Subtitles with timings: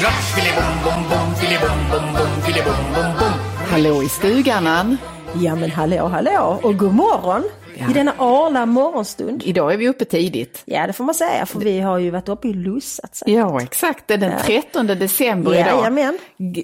[0.00, 3.32] Slott, filibom, bom, bom, filibom, bom, bom, filibom, bom, bom.
[3.70, 4.96] Hallå i stugan Ann.
[5.40, 7.42] Ja men hallå hallå och god morgon
[7.74, 9.42] i denna arla morgonstund.
[9.46, 10.62] Idag är vi uppe tidigt.
[10.64, 13.22] Ja det får man säga för vi har ju varit uppe i lussat.
[13.26, 15.66] Ja exakt, det är den 13 december idag.
[15.66, 16.18] Jajamän.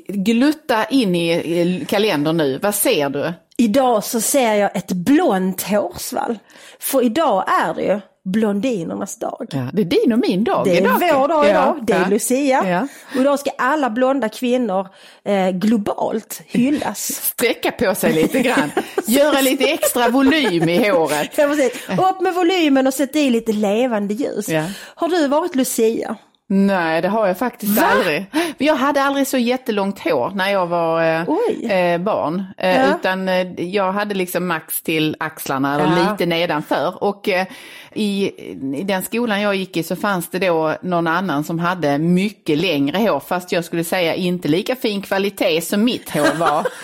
[0.08, 3.32] Glutta in i i kalendern nu, vad ser du?
[3.56, 6.38] Idag så ser jag ett blont hårsvall.
[6.80, 9.46] För idag är det ju blondinernas dag.
[9.50, 10.92] Ja, det är din och min dag Det är idag.
[11.00, 12.08] vår dag Ja, idag, det är ja.
[12.08, 12.68] Lucia.
[12.70, 12.86] Ja.
[13.14, 14.88] Och idag ska alla blonda kvinnor
[15.24, 16.98] eh, globalt hyllas.
[17.22, 18.70] Sträcka på sig lite grann,
[19.06, 21.30] göra lite extra volym i håret.
[21.38, 21.72] Ja, precis.
[22.10, 24.48] Upp med volymen och sätt i lite levande ljus.
[24.48, 24.64] Ja.
[24.94, 26.16] Har du varit Lucia?
[26.48, 27.86] Nej, det har jag faktiskt Va?
[27.86, 28.26] aldrig.
[28.58, 32.44] Jag hade aldrig så jättelångt hår när jag var eh, eh, barn.
[32.58, 32.96] Eh, Ja.
[33.00, 36.10] Utan eh, jag hade liksom max till axlarna eller Ja.
[36.12, 37.04] lite nedanför.
[37.04, 37.46] Och eh,
[37.92, 38.30] i,
[38.76, 42.58] i den skolan jag gick i så fanns det då någon annan som hade mycket
[42.58, 43.20] längre hår.
[43.20, 46.66] Fast jag skulle säga inte lika fin kvalitet som mitt hår var.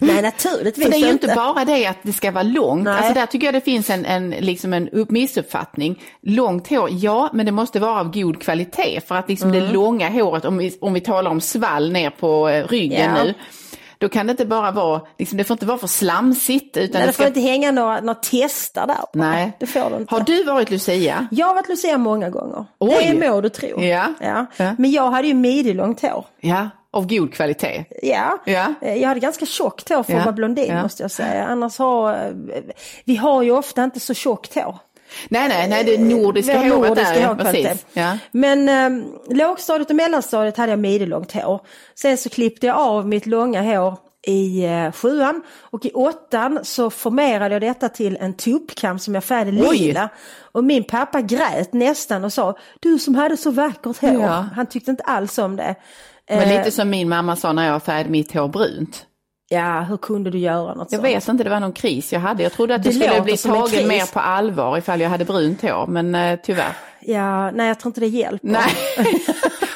[0.00, 1.26] Nej naturligtvis För det är ju inte.
[1.26, 2.84] inte bara det att det ska vara långt.
[2.84, 2.96] Nej.
[2.96, 6.02] Alltså där tycker jag det finns en, en, liksom en upp- missuppfattning.
[6.22, 9.00] Långt hår, ja, men det måste vara av god kvalitet.
[9.06, 9.60] För att liksom Mm.
[9.66, 13.24] det långa håret, om vi, om vi talar om svall ner på eh, ryggen Ja.
[13.24, 13.34] nu.
[14.00, 16.76] Då kan det inte bara vara, liksom, det får inte vara för slamsigt.
[16.76, 17.22] Utan Nej, det det ska...
[17.22, 18.96] får inte hänga några, några testar där.
[19.12, 19.52] Nej.
[19.60, 20.14] Det får du inte.
[20.14, 21.28] Har du varit Lucia?
[21.30, 22.64] Jag har varit Lucia många gånger.
[22.78, 23.16] Oj.
[23.20, 23.80] Det må du tro.
[23.82, 24.06] Ja.
[24.20, 24.46] Ja.
[24.56, 24.74] Ja.
[24.78, 26.24] Men jag hade ju midjelångt hår.
[26.40, 27.84] Ja, av god kvalitet.
[28.02, 28.38] Ja.
[28.44, 28.74] Ja.
[28.80, 30.82] Eh, Jag hade ganska tjockt hår för att vara blondin Ja.
[30.82, 31.46] måste jag säga.
[31.46, 32.30] Annars har, eh,
[33.04, 34.76] vi har ju ofta inte så tjockt hår.
[35.28, 37.70] Nej, nej, nej, det nordiska Vi har håret nordiska där, ja, hårkvalitet.
[37.70, 37.86] precis.
[37.92, 38.18] Ja.
[38.30, 39.06] Men eh,
[39.36, 41.60] lågstadiet och mellanstadiet hade jag midjelångt hår.
[41.94, 46.90] Sen så klippte jag av mitt långa hår i eh, sjuan och i åttan så
[46.90, 50.08] formerade jag detta till en tuppkam som jag färgade lila.
[50.52, 54.22] Och min pappa grät nästan och sa, du som hade så vackert hår.
[54.22, 54.48] Ja.
[54.56, 55.74] Han tyckte inte alls om det.
[56.28, 59.06] Men Eh, lite som min mamma sa när jag färgade mitt hår brunt.
[59.50, 61.04] Ja, hur kunde du göra något Jag sånt?
[61.04, 62.42] vet inte, det var någon kris jag hade.
[62.42, 65.62] Jag trodde att Det jag skulle bli tagen mer på allvar ifall jag hade brunt
[65.62, 66.72] hår, men eh, tyvärr.
[67.00, 68.48] Ja, nej jag tror inte det hjälper.
[68.48, 68.70] Nej.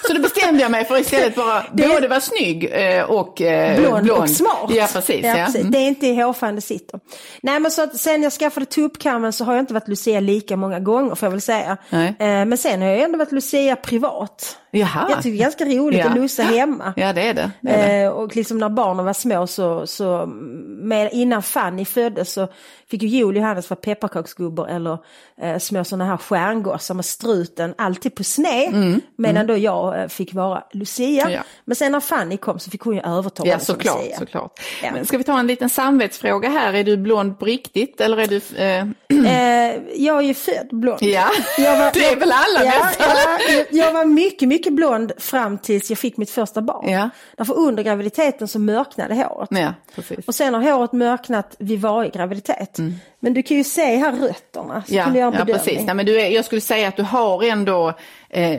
[0.06, 3.80] Så då bestämde jag mig för istället bara Det- både vara snygg eh, och eh,
[3.80, 4.70] blond, och smart.
[4.70, 5.24] Ja, precis.
[5.24, 5.60] Ja, precis.
[5.60, 5.70] Mm.
[5.72, 7.00] Det är inte i hårfärgen det sitter.
[7.42, 10.56] Nej men så att sen jag skaffade tuppkammen så har jag inte varit Lucia lika
[10.56, 11.76] många gånger får jag väl säga.
[11.90, 14.58] Eh, men sen har jag ändå varit Lucia privat.
[14.74, 15.06] Jaha.
[15.10, 16.08] Jag tycker det är ganska roligt Ja.
[16.08, 16.94] att lussa hemma.
[16.96, 17.50] Ja, det är det.
[17.60, 18.04] det, är det.
[18.04, 22.48] Eh, och liksom när barnen var små så, så med, innan Fanny föddes så
[22.90, 24.98] fick ju Joel och Johannes vara pepparkaksgubbor eller
[25.42, 29.00] eh, små sådana här stjärngossar med struten alltid på sned.
[29.16, 31.22] Medan då jag eh, fick vara Lucia.
[31.22, 31.32] Mm.
[31.34, 31.42] Ja.
[31.64, 34.00] Men sen när Fanny kom så fick hon ju överta Ja, såklart.
[34.18, 34.60] Såklart.
[34.82, 34.90] Ja.
[34.92, 36.72] Men ska vi ta en liten samvetsfråga här?
[36.72, 38.36] Är du blond på riktigt eller är du...
[38.64, 38.84] Eh,
[39.26, 40.98] Eh, jag är ju född blond.
[41.02, 41.28] ja,
[41.58, 43.06] Jag var- det är väl alla Ja, nästan.
[43.16, 46.88] ja, jag- jag var mycket, mycket blond fram tills jag fick mitt första barn.
[46.90, 47.10] Ja.
[47.36, 49.48] Därför under graviditeten så mörknade håret.
[49.52, 50.26] Ja, precis.
[50.28, 52.78] Och sen har håret mörknat vid varje graviditet.
[53.20, 54.82] Men du kan ju se här rötterna.
[54.88, 55.14] Så Mm.
[55.16, 55.80] Ja, en ja precis.
[55.86, 57.92] Nej, men du är, jag skulle säga att du har ändå,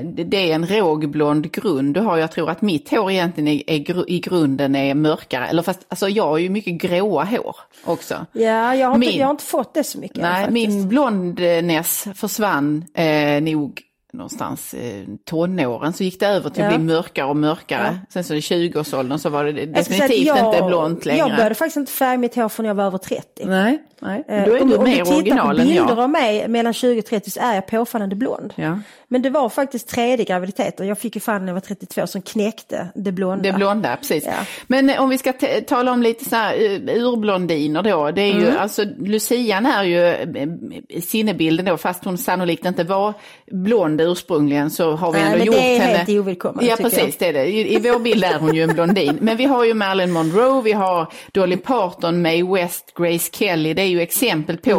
[0.04, 1.94] det det är en rågblond grund.
[1.94, 5.48] Du har, jag tror att mitt hår egentligen är, är, i grunden är mörkare.
[5.48, 8.26] Eller fast, alltså jag har ju mycket gråa hår också.
[8.32, 10.18] Ja, jag har, inte, Min- jag har inte fått det så mycket.
[10.22, 10.70] Nej, faktiskt.
[10.70, 13.82] min blondness försvann eh, nog
[14.14, 16.70] någonstans eh, tonåren så gick det över till Ja.
[16.70, 18.00] att bli mörkare och mörkare.
[18.10, 21.20] Sen så i 20-årsåldern så var det definitivt jag, inte blont längre.
[21.20, 23.46] Jag började faktiskt inte färga mitt hår förrän jag var över 30.
[23.46, 24.24] Nej, nej.
[24.28, 26.00] Eh, Då är om, du om mer du tittar original på än bilder jag.
[26.00, 28.54] av mig mellan 20 och 30 så är jag påfallande blond.
[28.56, 28.80] Ja.
[29.08, 32.22] Men det var faktiskt tredje graviditeten, jag fick ju fan när jag var 32 som
[32.22, 33.44] knäckte det blonda.
[33.52, 34.24] Det blonda, precis.
[34.26, 34.32] Ja.
[34.68, 35.34] Men eh, om vi ska
[35.68, 38.12] tala om lite så här uh, urblondiner då.
[38.12, 38.58] Det är ju, Mm.
[38.60, 43.14] alltså Lucian är ju eh, sinnebilden då, fast hon sannolikt inte var
[43.52, 45.98] blond ursprungligen så har vi Nej, ändå men gjort det är henne.
[45.98, 47.46] helt ovillkommande, Ja, precis, det är det.
[47.46, 49.18] I, I vår bild är hon ju en blondin.
[49.22, 53.74] Men vi har ju Marilyn Monroe, vi har Dolly Parton, Mae West, Grace Kelly.
[53.74, 54.72] Det är ju exempel på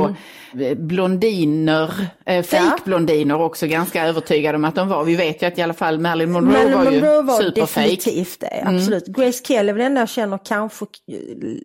[0.56, 0.86] Mm.
[0.88, 1.90] blondiner,
[2.26, 5.04] eh, fake-blondiner också ganska övertygade om att de var.
[5.04, 7.60] Vi vet ju att i alla fall Marilyn Monroe Marilyn var Monroe ju var superfake.
[7.88, 8.76] definitivt det, Mm.
[8.76, 9.06] absolut.
[9.06, 10.84] Grace Kelly är väl den enda jag känner kanske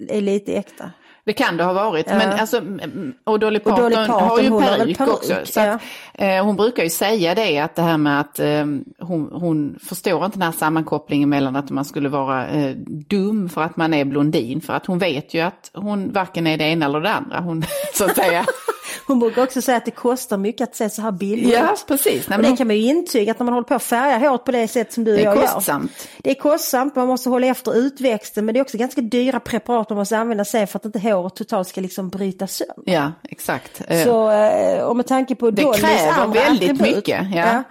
[0.10, 0.92] är lite äkta.
[1.26, 2.06] Det kan det ha varit.
[2.08, 5.34] Men alltså, mm, och Dolly Parton, Dolly Parton, har ju peruk peruk, också.
[5.46, 5.82] Så att,
[6.14, 8.66] eh, hon brukar ju säga det att det här med att eh,
[9.00, 12.76] hon, hon förstår inte den här sammankopplingen mellan att man skulle vara eh,
[13.08, 14.62] dum för att man är blondin.
[14.62, 17.40] För att hon vet ju att hon varken är det ena eller det andra.
[17.40, 17.64] Hon,
[17.94, 18.46] så att säga.
[19.08, 22.30] Hon brukar också säga att det kostar mycket att se så här billigt ja, precis.
[22.30, 24.44] Nej, men det kan man ju intyga att när man håller på att färga håret
[24.44, 25.92] på det sätt som du och det är jag kostsamt.
[26.16, 26.22] gör.
[26.24, 29.90] Det är kostsamt, man måste hålla efter utväxten men det är också ganska dyra preparat
[29.90, 32.76] man måste använda sig för att inte håret totalt ska liksom bryta sönder.
[32.86, 33.82] Ja, exakt.
[34.06, 37.28] Så, eh, och med tanke på Det Dollys kräver andra väldigt attribut, mycket.
[37.36, 37.64] Ja.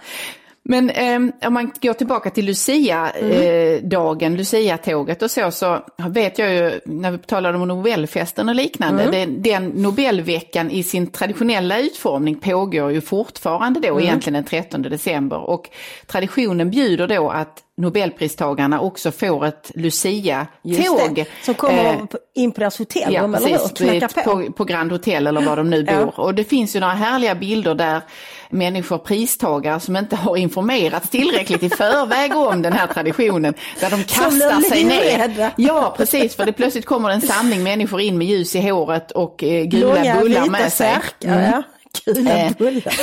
[0.71, 1.17] Men eh,
[1.47, 7.19] om man går tillbaka till Lucia-dagen, Lucia-tåget och så, så vet jag ju när vi
[7.19, 13.81] talade om Nobelfesten och liknande, det, den Nobelveckan i sin traditionella utformning pågår ju fortfarande
[13.81, 15.39] då egentligen den 13 december.
[15.51, 15.71] Och
[16.07, 21.25] traditionen bjuder då att Nobelpristagarna också får ett Lucia-tåg.
[21.43, 21.95] Som kommer Eh,
[22.35, 23.57] in på deras hotellrum, Ja, eller hur?
[23.69, 23.99] precis.
[23.99, 24.47] Knackar på.
[24.47, 26.05] På, på Grand Hotel eller var de nu Ja.
[26.05, 26.21] bor.
[26.21, 28.01] Och det finns ju några härliga bilder där
[28.51, 34.05] människor, pristagare som inte har informerats tillräckligt i förväg om den här traditionen, där de
[34.05, 35.51] kastar sig ner.
[35.57, 39.45] Ja, precis, för det plötsligt kommer en samling människor in med ljus i håret och
[39.45, 40.97] eh, gula Långa bullar vita med sig.
[41.21, 41.63] särkar, ja.
[42.05, 42.53] Gula Eh.
[42.59, 42.95] bullar.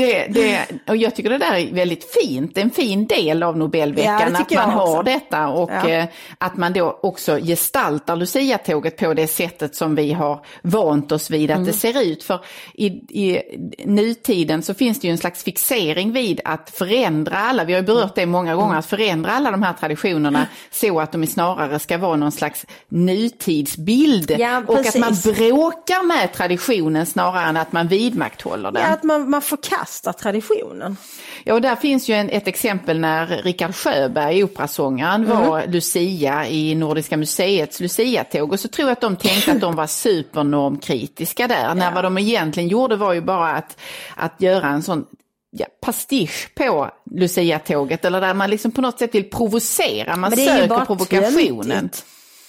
[0.00, 3.58] Det, det, och jag tycker det där är väldigt fint, en fin del av Ja,
[3.58, 5.88] Nobelveckan, det att man har detta och Ja.
[5.88, 6.04] eh,
[6.38, 11.50] att man då också gestaltar Lucia-tåget på det sättet som vi har vant oss vid
[11.50, 11.66] att Mm.
[11.66, 12.22] det ser ut.
[12.24, 12.40] För
[12.74, 12.86] i,
[13.24, 13.42] i
[13.84, 18.14] nutiden så finns det ju en slags fixering vid att förändra alla, vi har berört
[18.14, 22.16] det många gånger, att förändra alla de här traditionerna så att de snarare ska vara
[22.16, 24.30] någon slags nutidsbild.
[24.38, 28.82] Ja, och att man bråkar med traditionen snarare än att man vidmakthåller den.
[28.82, 30.96] Ja, att man, man förkastar traditionen.
[31.44, 36.74] Ja, och där finns ju en, ett exempel när Richard Sjöberg, operasångaren, var Lucia i
[36.74, 38.52] Nordiska museets Lucia-tåg.
[38.52, 41.74] Och så tror jag att de tänkte att de var supernormkritiska där.
[41.74, 43.80] När vad de egentligen gjorde var ju bara att,
[44.16, 45.06] att göra en sån
[45.50, 48.04] ja, pastisch på Lucia-tåget.
[48.04, 51.70] Eller där man liksom på något sätt vill provocera, man söker provokationen.
[51.70, 52.04] töntigt.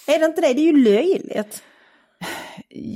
[0.06, 0.52] Är det inte det?
[0.54, 1.62] Det är ju löjligt.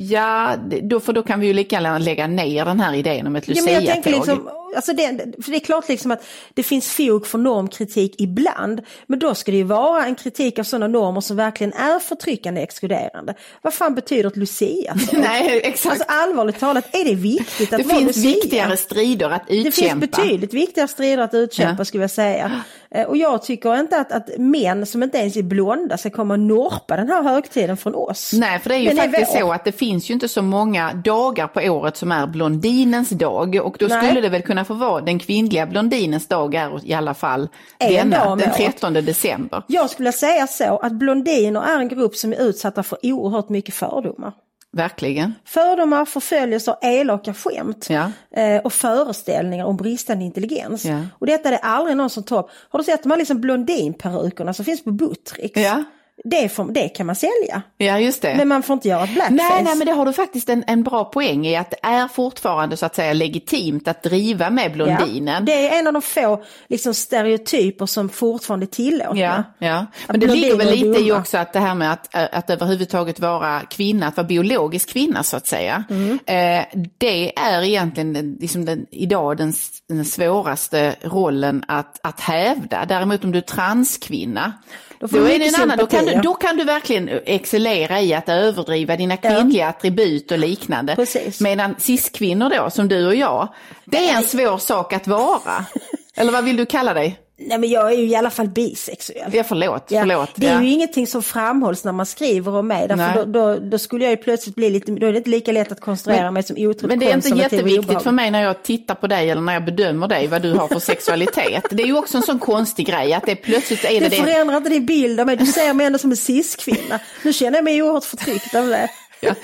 [0.09, 3.37] Ja, då, för då kan vi ju lika gärna lägga ner den här idén om
[3.37, 4.37] ett Ja, men jag tänker Lucia-tåg.
[4.37, 6.25] liksom, alltså det, för det är klart liksom att
[6.55, 8.81] det finns fog för normkritik ibland.
[9.07, 12.61] Men då ska det ju vara en kritik av sådana normer som verkligen är förtryckande
[12.63, 13.35] exkluderande.
[13.63, 14.95] Vad fan betyder ett Lucia?
[15.13, 15.93] Nej, exakt.
[15.93, 18.31] Alltså allvarligt talat, är det viktigt att det vara finns Lucia?
[18.35, 20.07] viktigare strider att Det finns utkämpa.
[20.07, 21.85] betydligt viktigare strider att utkämpa Ja.
[21.85, 22.63] skulle jag säga.
[22.91, 26.35] Eh, Och jag tycker inte att, att män som inte ens är blonda ska komma
[26.35, 28.33] och norpa den här högtiden från oss.
[28.33, 29.41] Nej, för det är ju Den faktiskt vår.
[29.41, 33.57] så att det finns ju inte så många dagar på året som är blondinens dag
[33.65, 34.05] och då Nej.
[34.07, 37.49] skulle det väl kunna få vara den kvinnliga blondinens dag är i alla fall
[37.79, 38.57] En denna, dag den året.
[38.57, 39.63] 13 december.
[39.67, 43.75] Jag skulle säga så att blondiner är en grupp som är utsatta för oerhört mycket
[43.75, 44.33] fördomar.
[44.73, 45.35] Verkligen.
[45.45, 48.11] Fördomar, förföljelser, elaka skämt Ja.
[48.41, 50.85] eh, och föreställningar om bristande intelligens.
[50.85, 51.01] Ja.
[51.19, 52.51] Och detta är det aldrig någon som tar upp.
[52.69, 55.61] Har du sett de här liksom blondinperukerna som finns på Buttricks?
[55.61, 55.85] Ja.
[56.25, 57.63] Det, får, det kan man sälja.
[57.77, 58.35] Ja, just det.
[58.37, 59.35] Men man får inte göra ett blackface.
[59.35, 62.09] Nej, nej, men det har du faktiskt en, en bra poäng i att det är
[62.09, 65.35] fortfarande så att säga legitimt att driva med blondinen.
[65.35, 69.21] Ja, det är en av de få liksom, stereotyper som fortfarande är tillåtna.
[69.21, 69.87] Ja, ja.
[70.09, 73.61] Men det ligger väl lite i också att det här med att, att överhuvudtaget vara
[73.61, 75.85] kvinna, att vara biologisk kvinna så att säga.
[75.91, 76.19] Mm.
[76.27, 76.67] Eh,
[76.99, 79.53] det är egentligen liksom den, idag den,
[79.89, 82.85] den svåraste rollen att, att hävda.
[82.85, 84.53] Däremot om du är transkvinna,
[85.01, 86.21] Då då, är det en annan, då, kan du, ja.
[86.23, 90.97] då kan du verkligen excellera i att överdriva dina kvinnliga attribut och liknande.
[90.97, 91.41] Precis.
[91.41, 93.49] Medan cis-kvinnor då, som du och jag,
[93.85, 95.65] det är en svår sak att vara.
[96.17, 97.26] Eller vad vill du kalla dig?
[97.39, 99.31] Nej men jag är ju i alla fall bisexuell.
[99.35, 99.85] Ja, förlåt.
[99.89, 100.31] Ja, förlåt.
[100.35, 100.63] det är ja.
[100.63, 102.89] ju ingenting som framhålls när man skriver om mig.
[102.89, 105.53] Därför då, då, då skulle jag ju plötsligt bli lite, då är det inte lika
[105.53, 108.43] lätt att konstruera Men- mig som otroligt Men det är inte jätteviktigt för mig när
[108.43, 111.65] jag tittar på dig eller när jag bedömer dig vad du har för sexualitet.
[111.71, 114.23] Det är ju också en sån konstig grej att det plötsligt är det Det det.
[114.23, 117.01] förändrar inte din bild av mig, du ser mig ändå som en cis-kvinna.
[117.25, 118.89] Nu känner jag mig oerhört förtryckt av det.
[119.21, 119.35] Ja.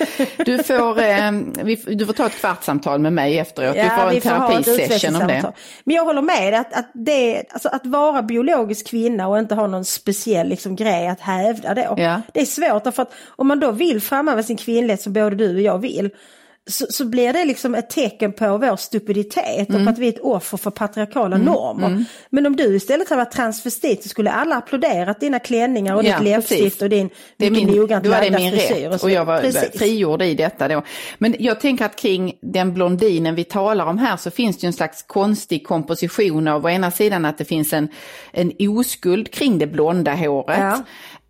[0.45, 1.31] Du, får, eh,
[1.63, 3.75] vi, du får ta ett kvartssamtal med mig efteråt.
[3.75, 5.53] vi får en terapisession om det.
[5.83, 9.67] Men jag håller med att, att, det, alltså att vara biologisk kvinna och inte ha
[9.67, 11.95] någon speciell liksom, grej att hävda då.
[11.97, 12.21] Ja.
[12.33, 15.55] Det är svårt därför att om man då vill framhäva sin kvinnlighet som både du
[15.55, 16.09] och jag vill
[16.69, 19.81] så, så blir det liksom ett tecken på vår stupiditet Mm.
[19.81, 22.05] och på att vi är ett offer för patriarkala normer.
[22.29, 26.17] Men om du istället hade varit transvestit så skulle alla applåderat dina klänningar och Ja,
[26.19, 28.89] ditt läppstift och din Det är min, noggrant lagda min frisyr.
[28.89, 29.79] rätt så och jag var Precis.
[29.79, 30.81] frigjord i detta då.
[31.17, 34.67] Men jag tänker att kring den blondinen vi talar om här så finns det ju
[34.67, 37.87] en slags konstig komposition av å ena sidan att det finns en,
[38.31, 40.57] en oskuld kring det blonda håret.
[40.59, 40.81] Ja.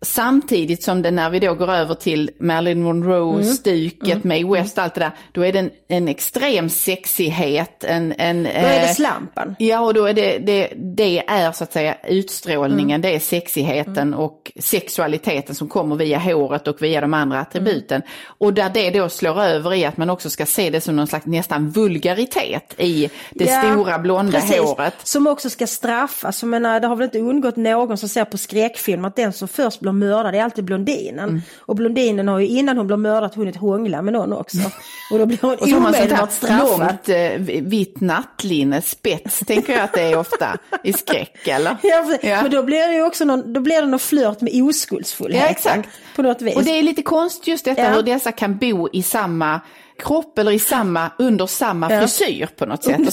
[0.02, 5.00] Samtidigt som det när vi då går över till Marilyn Monroe-stuket, Mae West, allt det
[5.00, 7.84] där, då är det en, en extrem sexighet.
[7.84, 9.56] En, en, Då är det eh, slampan.
[9.58, 14.14] Ja, och då är det, det, det är så att säga utstrålningen, det är sexigheten
[14.14, 18.02] och sexualiteten som kommer via håret och via de andra attributen.
[18.26, 21.06] Och där det då slår över i att man också ska se det som någon
[21.06, 24.60] slags nästan vulgaritet i det Ja, stora blonda precis.
[24.60, 24.94] håret.
[25.02, 26.42] Som också ska straffas.
[26.42, 29.48] Jag menar, det har väl inte undgått någon som ser på skräckfilm att den som
[29.48, 31.28] först blir mördad är alltid blondinen.
[31.28, 31.42] Mm.
[31.58, 34.58] Och blondinen har ju innan hon blir mördad hunnit hångla med någon också.
[35.14, 36.78] Och då blir hon Och så omedelbart straffad.
[36.80, 41.76] långt eh, vitt nattlinne, spets, tänker jag att det är ofta i skräck, eller?
[41.82, 42.42] Ja, Ja.
[42.42, 45.42] Men då blir det ju också någon, då blir det någon flört med oskuldsfullhet.
[45.42, 45.88] Ja, exakt.
[46.16, 46.56] På något vis.
[46.56, 47.88] Och det är lite konstigt just detta Ja.
[47.90, 49.60] hur dessa kan bo i samma
[49.98, 52.00] kropp eller i samma, under samma Ja.
[52.00, 52.98] frisyr på något sätt.
[52.98, 53.12] under,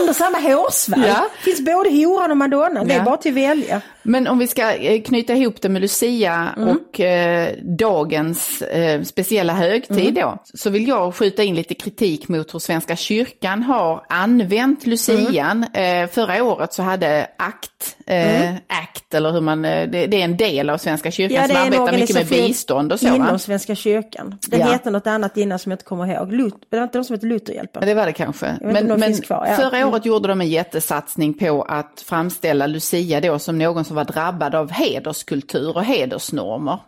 [0.00, 1.04] under samma hårsvall.
[1.06, 1.26] Ja.
[1.44, 2.86] finns både horan och madonnan.
[2.88, 3.04] Det är Ja.
[3.04, 3.80] bara till att välja.
[4.02, 6.68] Men om vi ska eh, knyta ihop det med Lucia Mm.
[6.68, 10.14] och eh, dagens eh, speciella högtid Mm.
[10.14, 15.64] då, så vill jag skjuta in lite kritik mot hur Svenska kyrkan har använt Lucian.
[15.74, 16.02] Mm.
[16.04, 20.24] Eh, förra året så hade ACT, eh, ACT eller hur man, eh, det, det är
[20.24, 23.08] en del av Svenska kyrkan Ja, som arbetar mycket med bistånd och så.
[23.08, 23.14] Va?
[23.16, 24.38] Inom Svenska kyrkan.
[24.48, 24.72] Det Ja.
[24.72, 26.32] heter något annat innan som jag inte kommer ihåg.
[26.32, 27.86] Lut, det var inte de som heter Lutherhjälpen.
[27.86, 28.56] Det var det kanske.
[28.60, 29.54] Men, men kvar, ja.
[29.56, 29.88] förra Mm.
[29.88, 34.54] året gjorde de en jättesatsning på att framställa Lucia då som någon som var drabbad
[34.54, 36.78] av hederskultur och hedersnormer.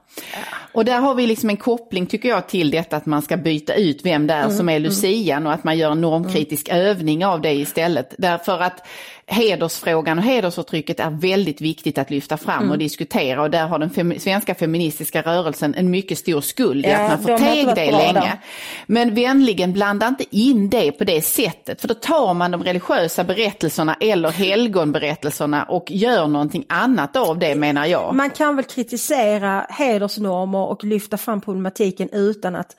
[0.72, 3.74] Och där har vi liksom en koppling tycker jag till detta att man ska byta
[3.74, 7.24] ut vem det är Mm, som är lucian och att man gör en normkritisk övning
[7.26, 8.14] av det istället.
[8.18, 8.86] Därför att
[9.32, 12.70] hedersfrågan och hedersförtrycket är väldigt viktigt att lyfta fram Mm.
[12.70, 16.88] och diskutera och där har den fem svenska feministiska rörelsen en mycket stor skuld i
[16.90, 18.12] Ja, att man de förteg varit det länge.
[18.12, 18.38] där.
[18.86, 23.24] Men vänligen blanda inte in det på det sättet, för då tar man de religiösa
[23.24, 28.14] berättelserna eller helgonberättelserna och gör någonting annat av det menar jag.
[28.14, 32.76] Man kan väl kritisera hedersnormer och lyfta fram problematiken utan att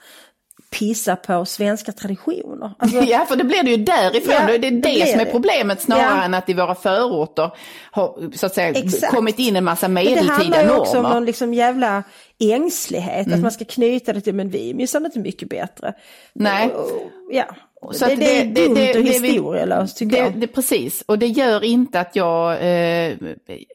[0.73, 2.71] pissa på svenska traditioner.
[2.79, 4.33] Alltså, Ja, för det blir det ju därifrån.
[4.33, 5.31] Ja, det är det det, som är det.
[5.31, 6.23] problemet snarare Ja.
[6.23, 7.51] än att i våra förorter
[7.91, 9.13] har så att säga, Exakt.
[9.15, 11.15] kommit in en massa Men det medeltida handlar ju också om normer.
[11.15, 12.03] någon liksom jävla
[12.39, 13.37] ängslighet, Mm.
[13.37, 15.93] att man ska knyta det till, men vi är minsann inte mycket bättre.
[16.33, 16.69] Nej.
[17.31, 17.45] Ja,
[17.91, 20.39] Så det, det är dumt det- och det historielöst tycker det, jag.
[20.39, 23.13] det, Precis, och det gör inte att jag eh,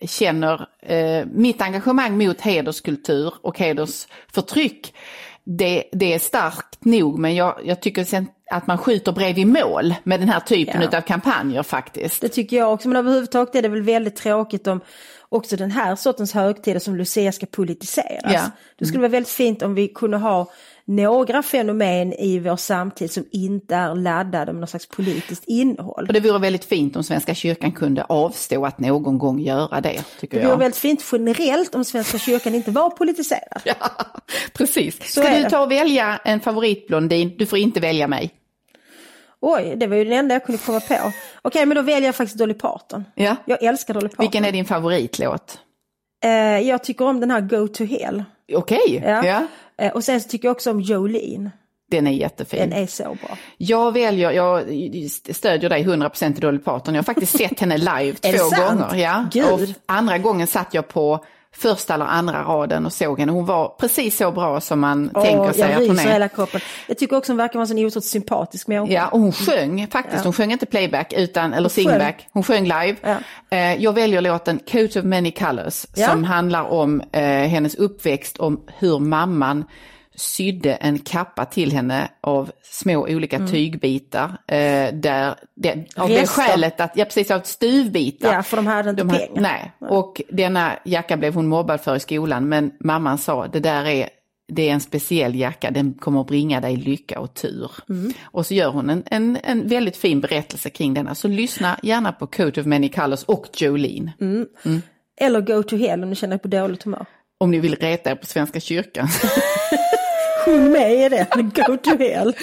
[0.06, 4.94] känner eh, mitt engagemang mot hederskultur och hedersförtryck.
[5.50, 9.94] Det, det är starkt nog, men jag, jag tycker sen att man skjuter bredvid mål
[10.04, 10.98] med den här typen Ja.
[10.98, 12.20] av kampanjer faktiskt.
[12.20, 14.80] Det tycker jag också, men överhuvudtaget är det väl väldigt tråkigt om
[15.28, 18.32] också den här sortens högtider som Lucia ska politiseras.
[18.32, 18.50] Ja.
[18.78, 20.50] Det skulle vara väldigt fint om vi kunde ha
[20.88, 26.06] några fenomen i vår samtid som inte är laddade med någon slags politiskt innehåll.
[26.06, 30.02] Och det vore väldigt fint om Svenska kyrkan kunde avstå att någon gång göra det,
[30.20, 30.58] tycker Det vore jag.
[30.58, 33.62] väldigt fint generellt om Svenska kyrkan inte var politiserad.
[33.64, 33.74] Ja,
[34.52, 35.14] precis.
[35.14, 37.34] Så Ska du ta och välja en favoritblondin?
[37.38, 38.30] Du får inte välja mig.
[39.40, 41.12] Oj, det var ju det enda jag kunde komma på.
[41.42, 43.04] Okej, men då väljer jag faktiskt Dolly Parton.
[43.14, 43.36] Ja.
[43.44, 44.22] Jag älskar Dolly Parton.
[44.24, 45.58] Vilken är din favoritlåt?
[46.24, 46.30] Eh,
[46.68, 48.24] jag tycker om den här Go to Hell.
[48.54, 49.26] Okej, Ja.
[49.26, 49.46] ja.
[49.78, 51.50] Eh, och sen så tycker jag också om Jolene.
[51.90, 52.60] Den är jättefin.
[52.60, 53.38] Den är så bra.
[53.56, 54.62] Jag väljer, jag
[55.34, 56.94] stödjer dig 100% i Dolly Parton.
[56.94, 58.80] Jag har faktiskt sett henne live två sant?
[58.80, 58.94] gånger.
[59.02, 59.26] Ja.
[59.32, 59.44] Gud.
[59.52, 61.24] Och andra gången satt jag på
[61.58, 63.32] första eller andra raden och såg henne.
[63.32, 66.02] Hon var precis så bra som man tänker Åh, sig att hon är.
[66.12, 66.60] hela kroppen.
[66.86, 68.92] Jag tycker också hon verkar vara en otroligt sympatisk människa.
[68.92, 70.24] Ja, och hon sjöng faktiskt.
[70.24, 71.84] Hon sjöng inte playback utan, eller sjöng.
[71.84, 72.26] singback.
[72.32, 72.96] Hon sjöng live.
[73.00, 73.16] Ja.
[73.50, 76.08] Eh, Jag väljer låten Coat of Many Colors Ja.
[76.08, 79.64] som handlar om eh, hennes uppväxt, om hur mamman
[80.18, 83.48] sydde en kappa till henne av små olika Mm.
[83.50, 84.24] tygbitar.
[84.46, 86.42] Eh, där det, av det Rester.
[86.42, 88.32] skälet att, ja precis av stuvbitar.
[88.34, 89.40] Ja, för de hade inte De hade- pengar.
[89.42, 93.84] Nej, och denna jacka blev hon mobbad för i skolan men mamman sa det där
[93.84, 94.08] är
[94.52, 97.70] det är en speciell jacka, den kommer att bringa dig lycka och tur.
[97.88, 98.12] Mm.
[98.24, 101.14] Och så gör hon en, en, en väldigt fin berättelse kring denna.
[101.14, 104.12] Så lyssna gärna på Coat of Many Colors och Jolene.
[104.20, 104.46] Mm.
[105.20, 107.06] Eller Go to Hell om du känner dig på dåligt humör.
[107.40, 109.08] Om ni vill reta er på Svenska kyrkan.
[110.48, 111.26] Sjung med i det,
[111.66, 112.34] Go to Hell.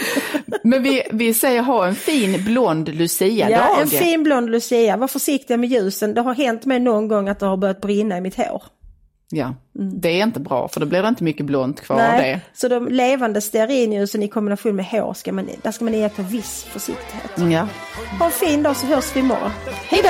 [0.63, 3.51] Men vi, vi säger ha en fin blond Lucia-dag.
[3.51, 4.97] Ja, en fin blond Lucia.
[4.97, 6.13] Var försiktiga med ljusen.
[6.13, 8.63] Det har hänt mig någon gång att det har börjat brinna i mitt hår.
[9.29, 9.55] Ja,
[10.01, 12.41] det är inte bra för då blir det inte mycket blont kvar av det.
[12.53, 16.63] Så de levande stearinljusen i kombination med hår, ska man, där ska man iaktta viss
[16.63, 17.31] försiktighet.
[17.51, 17.67] Ja.
[18.19, 19.51] Ha en fin dag så hörs vi imorgon.
[19.89, 20.09] Hej då!